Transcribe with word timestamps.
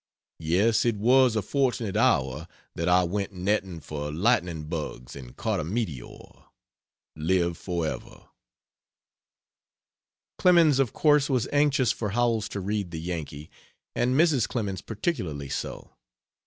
Yes, 0.39 0.83
it 0.83 0.95
was 0.95 1.35
a 1.35 1.43
fortunate 1.43 1.95
hour 1.95 2.47
that 2.73 2.89
I 2.89 3.03
went 3.03 3.33
netting 3.33 3.79
for 3.81 4.11
lightning 4.11 4.63
bugs 4.63 5.15
and 5.15 5.37
caught 5.37 5.59
a 5.59 5.63
meteor. 5.63 6.17
Live 7.15 7.55
forever!" 7.55 8.25
Clemens, 10.39 10.79
of 10.79 10.91
course, 10.91 11.29
was 11.29 11.47
anxious 11.53 11.91
for 11.91 12.09
Howells 12.17 12.49
to 12.49 12.59
read 12.59 12.89
The 12.89 12.99
Yankee, 12.99 13.51
and 13.95 14.15
Mrs. 14.15 14.47
Clemens 14.47 14.81
particularly 14.81 15.49
so. 15.49 15.91